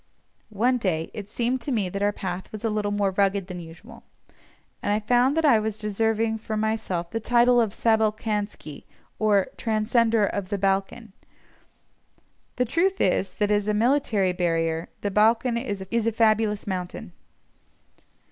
One 0.49 0.79
day 0.79 1.11
it 1.13 1.29
seemed 1.29 1.61
to 1.61 1.71
me 1.71 1.87
that 1.87 2.01
our 2.01 2.11
path 2.11 2.51
was 2.51 2.63
a 2.63 2.71
little 2.71 2.89
more 2.89 3.11
rugged 3.11 3.45
than 3.45 3.59
usual, 3.59 4.01
and 4.81 4.91
I 4.91 4.99
found 4.99 5.37
that 5.37 5.45
I 5.45 5.59
was 5.59 5.77
deserving 5.77 6.39
for 6.39 6.57
myself 6.57 7.11
the 7.11 7.19
title 7.19 7.61
of 7.61 7.71
Sabalkansky, 7.75 8.85
or 9.19 9.49
"Transcender 9.57 10.27
of 10.27 10.49
the 10.49 10.57
Balcan." 10.57 11.13
The 12.55 12.65
truth 12.65 12.99
is, 12.99 13.33
that, 13.33 13.51
as 13.51 13.67
a 13.67 13.75
military 13.75 14.33
barrier, 14.33 14.89
the 15.01 15.11
Balcan 15.11 15.55
is 15.55 15.81
a 15.81 16.11
fabulous 16.11 16.65
mountain. 16.65 17.13